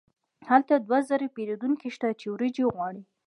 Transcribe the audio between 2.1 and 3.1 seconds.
چې وریجې غواړي.